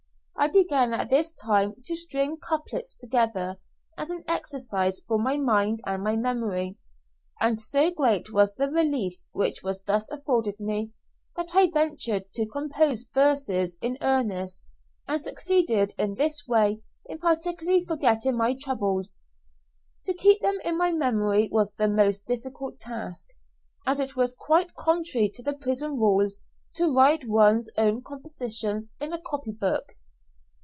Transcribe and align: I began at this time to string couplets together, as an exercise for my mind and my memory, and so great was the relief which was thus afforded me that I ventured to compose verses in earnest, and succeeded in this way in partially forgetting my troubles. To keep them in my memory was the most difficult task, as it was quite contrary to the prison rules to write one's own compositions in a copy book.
I 0.37 0.47
began 0.47 0.91
at 0.91 1.11
this 1.11 1.31
time 1.33 1.75
to 1.85 1.95
string 1.95 2.35
couplets 2.35 2.95
together, 2.95 3.59
as 3.95 4.09
an 4.09 4.23
exercise 4.27 4.99
for 5.07 5.19
my 5.19 5.37
mind 5.37 5.81
and 5.85 6.01
my 6.01 6.15
memory, 6.15 6.79
and 7.39 7.61
so 7.61 7.91
great 7.91 8.33
was 8.33 8.55
the 8.55 8.67
relief 8.67 9.19
which 9.33 9.61
was 9.61 9.83
thus 9.83 10.09
afforded 10.09 10.59
me 10.59 10.93
that 11.35 11.51
I 11.53 11.69
ventured 11.71 12.31
to 12.31 12.47
compose 12.47 13.05
verses 13.13 13.77
in 13.83 13.99
earnest, 14.01 14.67
and 15.07 15.21
succeeded 15.21 15.93
in 15.99 16.15
this 16.15 16.47
way 16.47 16.81
in 17.05 17.19
partially 17.19 17.85
forgetting 17.85 18.35
my 18.35 18.55
troubles. 18.59 19.19
To 20.07 20.13
keep 20.15 20.41
them 20.41 20.57
in 20.65 20.75
my 20.75 20.91
memory 20.91 21.49
was 21.51 21.75
the 21.75 21.87
most 21.87 22.25
difficult 22.25 22.79
task, 22.79 23.29
as 23.85 23.99
it 23.99 24.15
was 24.15 24.33
quite 24.33 24.73
contrary 24.73 25.29
to 25.35 25.43
the 25.43 25.53
prison 25.53 25.97
rules 25.99 26.41
to 26.77 26.91
write 26.91 27.27
one's 27.27 27.69
own 27.77 28.01
compositions 28.01 28.89
in 28.99 29.13
a 29.13 29.21
copy 29.21 29.51
book. 29.51 29.93